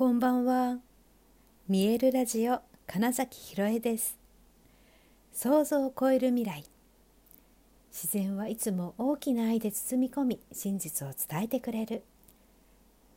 [0.00, 0.78] こんばんは。
[1.68, 4.16] 見えるラジオ金崎ひろえです。
[5.30, 6.64] 想像を超える未来。
[7.92, 12.02] 自然はいつも大きな愛で包み込み、真実を伝えてくれる。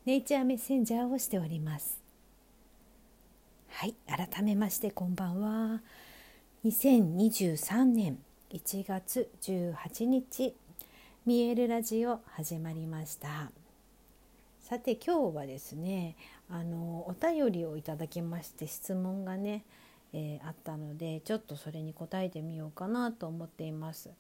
[0.04, 2.02] ネイチャーメッセンジャーをしております。
[3.70, 5.82] はい、改めましてこんばんは。
[6.66, 8.18] 2023年
[8.52, 10.54] 1月18日、
[11.26, 13.54] 見えるラジオ始まりました。
[14.64, 16.16] さて今日はですね
[16.54, 19.66] あのお便りをいただきまして質問がね、
[20.14, 24.12] えー、あったのでちょっとそれに答えてみようかなと思っています。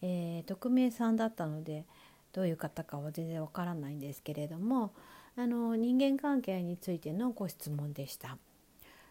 [0.00, 1.84] えー、匿名さんだったので
[2.32, 4.92] どういう方かは全然わからないんですけれども
[5.36, 8.38] あの人間関係についてのご質問でした。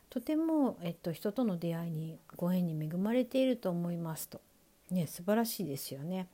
[0.09, 4.41] とても、えっと、人との出会いにご縁に恵まれていると思いますと。
[4.89, 6.27] ね素晴らしいですよね。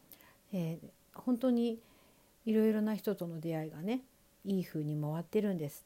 [0.54, 1.80] えー、本当に
[2.46, 4.04] いろいろな人との出会いがね
[4.46, 5.84] いい風に回ってるんです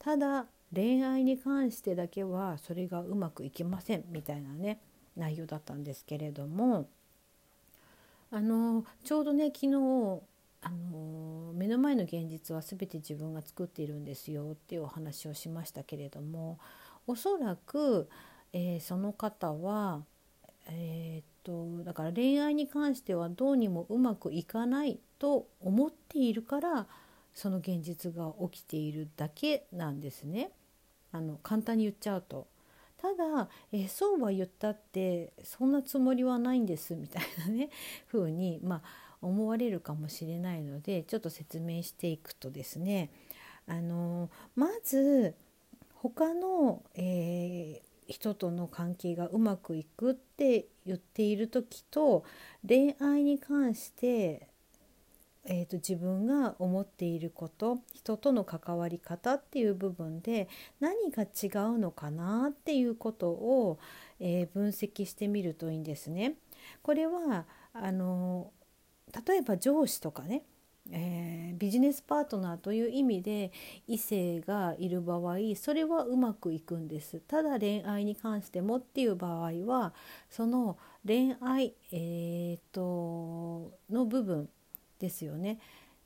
[0.00, 4.80] ただ恋愛に関してだけはそれがうまくいきませんみたいなね
[5.16, 6.88] 内容だったんですけれども
[8.32, 10.20] あのちょうどね昨日
[10.62, 16.58] あの目の前の現実は全て自分が作っているんですよっていうお話をしましたけれども
[17.06, 18.08] おそらく、
[18.52, 20.02] えー、その方は、
[20.68, 26.86] えー、っとだから恋愛に関してはどうにもうまくいかないと思っているから
[27.34, 30.50] その現実が起きているだけなんですね。
[31.12, 32.46] あの簡単に言っちゃうと。
[33.00, 37.70] ただえそうは言ったってそんなつもりはないんですみたいなね
[38.12, 38.82] 風にまあ
[39.22, 43.10] 思われるかもしれないのでちょっと説明していくとですね
[43.66, 45.34] あのまず
[45.94, 52.24] 他の、えー、人との関係がうまくいくって言っている時と
[52.66, 54.48] 恋愛に関して
[55.52, 60.48] えーと、自分が思っていること人との関わり方っていう部分で
[60.78, 63.80] 何が違うのかなっていうことを、
[64.20, 66.34] えー、分析してみるといいんですね。
[66.82, 68.52] これはあの
[69.26, 70.44] 例えば上司とかね、
[70.92, 73.50] えー、ビジネスパートナーという意味で
[73.88, 79.94] 異性がいる場合それはうまくいくんですただ恋愛に関してもっていう場合は
[80.28, 84.48] その恋愛、えーとの部分
[85.00, 85.58] ですよね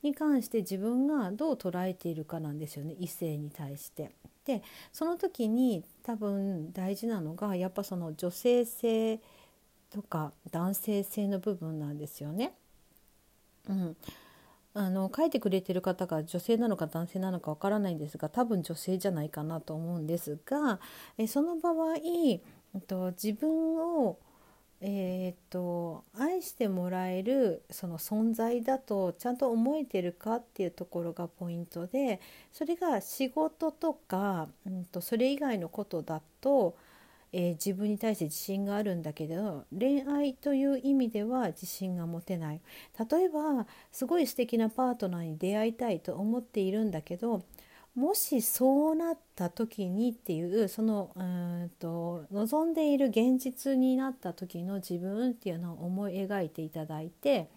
[0.03, 4.13] に関して自分がどう捉えているかなんですよね異性に対して。
[4.45, 4.63] で
[4.93, 9.19] その時に多分大事なのがやっぱその女性性
[9.91, 12.53] とか男性性の部分なんですよね。
[13.67, 13.97] うん、
[14.75, 20.81] あの書いてくれてる方が女性なのか男性なのかわからないんですが多分女性じゃないかなと思うんですが
[21.17, 22.35] えその場合、え
[22.79, 24.19] っと、自分を
[24.81, 32.21] えー、っと愛してもらえるその存在だとちゃんと思えてるかっていうところがポイントで
[32.53, 36.77] それが仕事とか、うんと、それ以外のことだと、
[37.33, 42.61] えー、自分に対して自信があるんだけど恋愛という意味では自信が持てない。
[43.11, 47.43] 例えばすごい素敵なパートナーに出会いたいと思っているんだけど
[47.95, 57.49] もしそうなった時にっていうそのうんと望んでいる現実になった時の自分っていうのを思い描いていただいて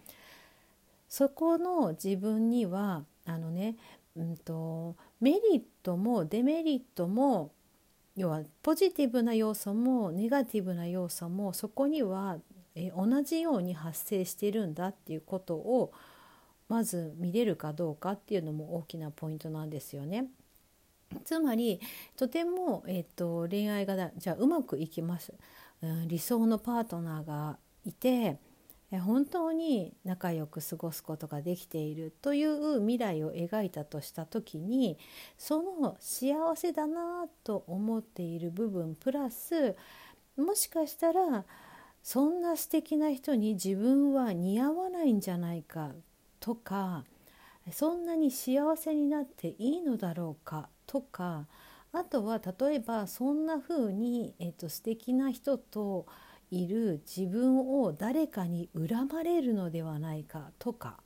[1.08, 3.76] そこの自分にはあのね、
[4.16, 7.50] うんと、メリットもデメリットも
[8.16, 12.38] 要はポジティブな要素もネガティブな要素もそこには
[12.78, 15.92] え同じように発生してるんだっていうことを
[16.68, 20.26] まず見れるかどうかっていうのも大きなポイントなんですよね。
[21.24, 21.80] つまり
[22.16, 25.32] とても、えーと、恋愛がじゃあうまくいきます、
[25.82, 28.38] うん、理想のパートナーがいて
[28.90, 34.98] 本当に仲良く過ごすことができているという未来を描いたとした時に
[35.36, 39.76] その幸せだなと思っている部分プラス
[40.38, 41.44] もしかしたら
[42.02, 45.90] そんな素敵な人に自分は似合わないんじゃないか
[46.40, 47.04] とか
[47.70, 50.68] そんなに幸せになっていいのだろうか？
[50.86, 51.46] とか
[51.92, 56.06] あとは例えばそんな風に、えっと、素敵な人と
[56.50, 60.50] いる自分を誰かに恨まれるのではないか？
[60.58, 60.98] とか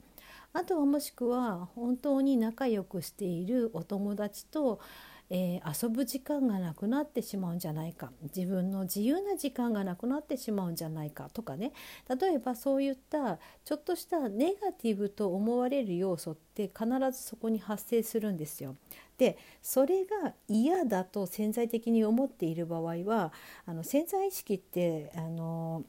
[0.52, 4.80] あとはもしくは本当に仲良くしているお友達と
[5.30, 8.12] えー、遊ぶ時間がなくなってしまうんじゃないか。
[8.34, 11.30] 自分の自由な時間がなくなってしまうんじゃないか。
[11.32, 11.72] とかね。
[12.20, 18.76] 例えばそういったちょっとしたネガティブと思われる要素って必ずそこに発生するんですよ。
[19.18, 23.32] でそれが嫌だと潜在的に思っている場合は
[23.66, 25.84] あの潜在意識ってあの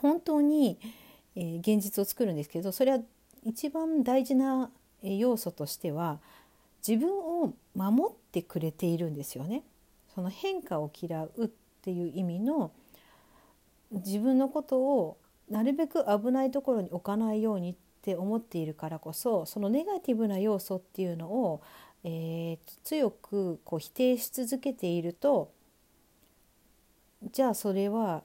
[0.00, 0.78] 本当に、
[1.36, 2.98] えー、現実を作るんですけどそれは
[3.44, 4.70] 一番大事な
[5.02, 6.20] 要素としては
[6.86, 7.10] 自分
[7.42, 9.62] を守ってくれているんですよね。
[10.14, 11.48] その変化を嫌うっ
[11.80, 12.72] ていう意味の
[13.90, 15.18] 自分のことを
[15.48, 21.62] なるべく危ないところに置かないようにって思っているからこそそのネガティブな要素っていうのを、
[22.04, 25.52] えー、強くこう否定し続けていると
[27.30, 28.22] じゃあそれは、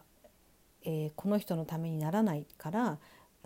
[0.84, 2.98] えー、この人のためにならないから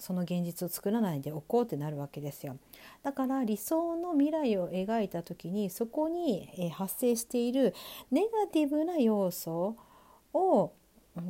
[0.02, 2.58] その現実を作らないでおこうってなるわけですよ。
[3.04, 7.76] だから理想の未来を描いた時にそこに発生している
[8.10, 9.78] ネガティブな要素
[10.34, 10.72] を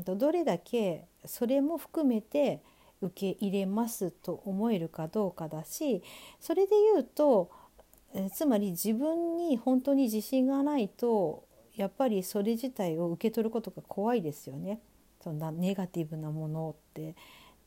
[0.05, 2.61] どれだけそれも含めて
[3.01, 6.01] 受け入れますと思えるかどうかだし
[6.39, 7.51] それで言うと
[8.33, 11.45] つまり自分に本当に自信がないと
[11.75, 14.79] やっぱりそれ自体を受け取ることが怖いですよね。
[15.23, 17.15] そんなネガティブなものって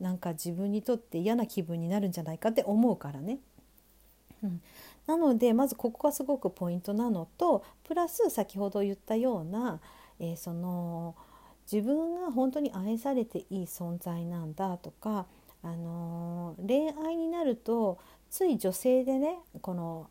[0.01, 3.39] なんか自分にとって嫌な気分になるんじゃないかって思うからね。
[4.43, 4.61] うん、
[5.07, 9.81] なのでまずここがすごくポイントなのとプラス先ほど言ったような、
[10.21, 11.15] えー、その
[11.71, 15.27] 自分が本当に愛されていい存在なんだとか、
[15.63, 17.99] あのー、恋愛になると
[18.31, 20.09] つい女性でねこの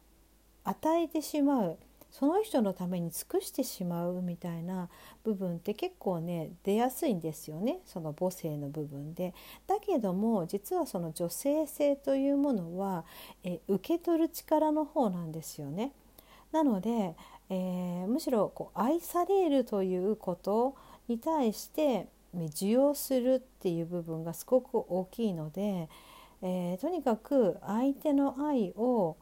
[0.63, 1.77] 与えてしまう
[2.13, 4.88] その人のために尽くしてしまうみたいな
[5.24, 9.33] 部分って結構ね出やすいんですよねその母性の部分で。
[9.65, 13.04] だけども実はその女性性というものは
[13.44, 15.92] え受け取る力の方なんですよね。
[16.51, 17.15] なので、
[17.50, 20.75] えー、むしろこう愛されるということ
[21.07, 25.89] に対して受容するっていう部分がすごく大きいので、
[26.44, 29.18] えー、とにかく相手の愛を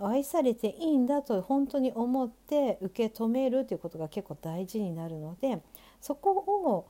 [0.00, 5.62] 愛されていいんだと本当に思って受け止めるということが結構大事になるので
[6.00, 6.86] そこを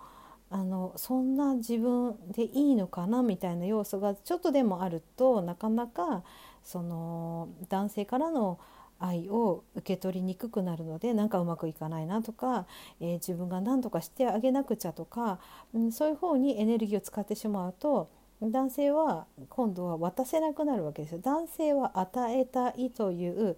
[0.50, 6.22] あのそんな自分でいいのかなみたいな要素がちょっとでもあるとなかなか
[6.62, 8.58] その男性からの
[8.98, 12.66] 愛を受け取りにくくなるのでなんかうまくいかないなとか、
[13.00, 15.40] えー、自分が何とかしてあげなくちゃとか、
[15.74, 18.10] うん、そういう方にエネルギーを使ってしまうと
[18.50, 21.20] 男性は今度は渡せなくなるわけですよ。
[21.22, 23.56] 男性は与えたいという、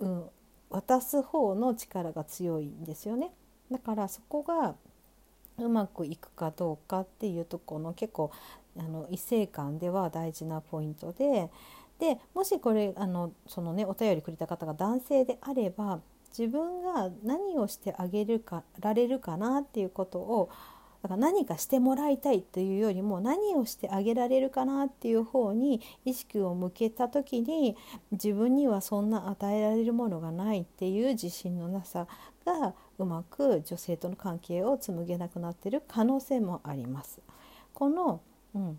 [0.00, 0.24] うん、
[0.70, 3.30] 渡す方の力が強いんですよね。
[3.70, 4.74] だからそこが
[5.58, 8.30] うまくいくかどうかっていうところの結構
[8.78, 11.50] あの異性間では大事なポイントで
[11.98, 16.00] でもしこれあのそのねお便りくれた方が男性であれば
[16.36, 20.50] 自分が何をしてあげるかられるかなっていうことを
[21.02, 27.76] だから何かしてもらいたいというよりも何をしてあげられるかなっていう方に意識を向けた時に
[28.10, 32.06] 自分にはそんな与えられるものがないっていう自信のなさ
[32.44, 37.20] がうまく女性との関係を紡げなくなっている可能性もあります。
[37.74, 38.20] この、
[38.54, 38.78] うん、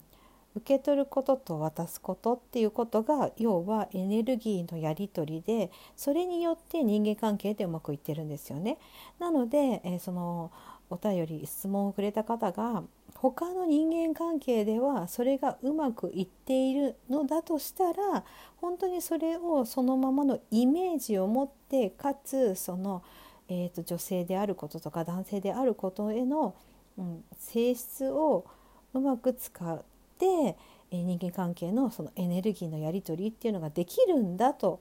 [0.56, 8.78] 受け取ることと渡すことっていうことが要はエネルギーのやり取りでそれによって人間関係でうまくいってるんですよね。
[9.20, 10.52] なので、えー、その
[10.90, 12.84] お便り質問をくれた方が
[13.16, 18.24] 他の人間関係ではそれがうまくいっているのだとしたら
[18.58, 23.04] 本当にそれをそのままのイメージを持ってかつその、
[23.48, 26.56] えーと、女性であることとか男性であることへの、
[26.98, 28.46] うん、性質を
[28.94, 29.84] うまく使っ
[30.18, 34.80] て、えー、人間関係のそのエネルギーのやり取りっていうのができるんだと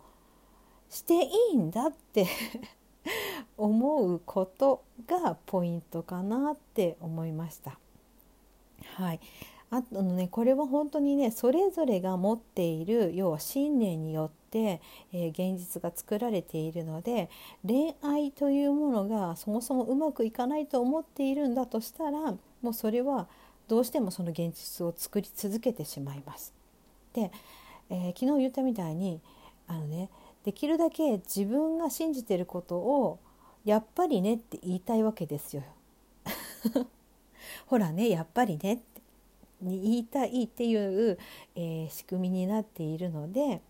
[0.88, 2.26] していいんだって
[3.58, 7.78] 思うことがポイントかなって思いました。
[8.94, 9.20] はい
[9.70, 14.80] あとのねこれは本当にねそれぞれが持っている要は信念によって、
[15.12, 17.28] えー、現実が作られているので
[17.66, 23.28] 恋愛というものがそもそもうまくいかないと思っているんだとしたらもうそれは
[23.68, 26.54] どうしてもその現実を作り続けてしまいます。
[27.12, 27.30] で、
[27.90, 29.20] えー、昨日言ったみたいに
[29.66, 30.08] あのね
[30.44, 33.18] できるだけ自分が信じてることを
[33.64, 35.62] やっぱりねって言いたいわけですよ。
[37.66, 39.02] ほらねやっぱりねって
[39.62, 41.18] 言いたいっていう、
[41.54, 43.60] えー、仕組みになっているので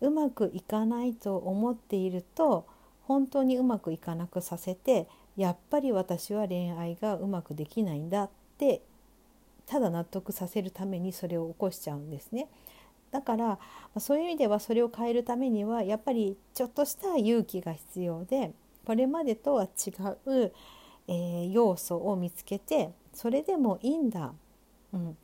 [0.00, 2.66] うまくいかないと思っていると
[3.02, 8.82] 本当にうまくいかなくさせてやっぱり私は恋愛がうまくできないんだって
[9.66, 12.48] ただ納得させるためにそれを起こしちゃうんですね。
[13.10, 13.58] だから
[13.98, 18.52] そういう意味ではそれを変えるためにはやっぱりちょっとした勇気が必要で
[18.84, 19.90] これまでとは違
[20.26, 20.52] う、
[21.08, 24.32] えー、要素を見つけてそれでもいいんだ。
[24.92, 25.16] うん、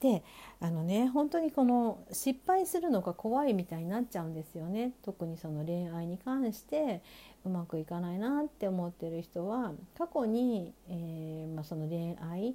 [0.00, 0.22] で
[0.60, 7.02] あのね本当にこの失敗するのが怖いみたいになっちゃうんですよね特にその恋愛に関して
[7.44, 12.54] うまくいかないなって思ってる人は過去に、えー、まあ、その恋愛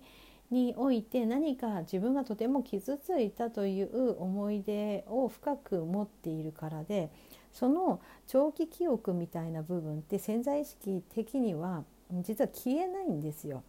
[0.51, 7.09] において何か自分がとても傷ついたという思い出を深く持っているからで
[7.53, 13.63] その長期記憶みたいな部分って潜在意識的には実は消えないんですよ。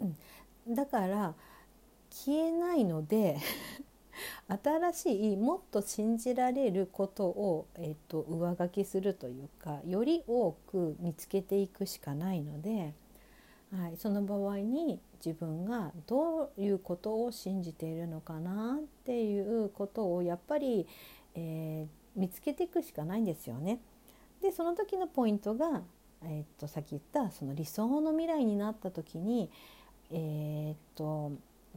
[0.00, 1.34] うん、だから
[2.10, 3.38] 消えないので
[4.48, 12.94] 新しいもっと信じられることを、えーと、上書きするというかより多く見つけていくしかないので、
[13.76, 20.86] はい、その場合に自分がどういうことを信じているのかなっていうことをやっぱり、
[21.34, 23.80] えー、見つけていくしかないんですよね。
[24.40, 25.82] でその時のポイントが、
[26.22, 29.50] えー、とさっき言ったその理想の未来になった時に、
[30.10, 31.32] えー、っと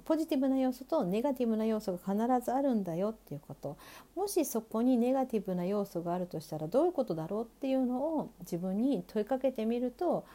[0.06, 3.78] ポジティブな要素とネガティブな要素が必ずあるんだよっていうこと
[4.16, 10.26] もしそこにネガティブな要素があるとしたらどういうことだろうっていうのを自分に問いかけてみると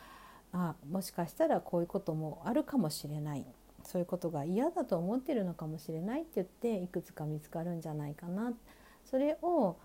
[0.59, 3.45] あもしかしたらこういうこともあるかもしれない。
[3.83, 8.55] そういうことが嫌だと思ってるのかもしれないって言っていくつか見つかるんじゃないかな。
[9.05, 9.77] それを、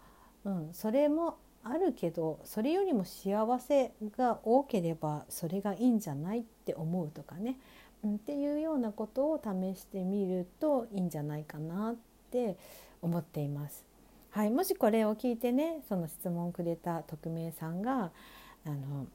[0.45, 7.57] うん、それもあるけどそれよりも幸せが多ければそれがいいんじゃないって思うとかね。
[8.03, 11.95] うんっていうようなことを試してみるといいんじゃないかなっ
[12.31, 12.57] て
[13.01, 13.85] 思っています。
[14.31, 18.11] はい、もしこれを聞いてねその質問をくれた匿名さんが
[18.65, 19.05] あの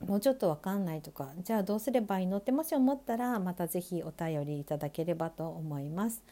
[0.00, 2.38] もうちょっと分かんないとかじゃあどうすればいいの？
[2.38, 6.22] ってもし思ったらまた是非お便りいただければと思います。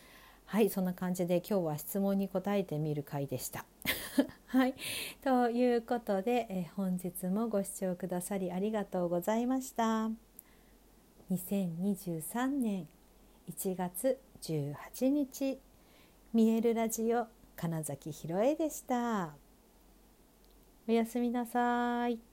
[0.46, 3.66] はいそんな感じで今日は質問に答えてみる回でした。
[4.48, 4.75] はい
[5.22, 10.10] ということで、え本日もご視聴くださりありがとうございました。
[11.30, 12.88] 2023年
[13.50, 15.58] 1月18日
[16.32, 19.34] 見えるラジオ金崎ひろえでした
[20.88, 22.27] おやすみなさい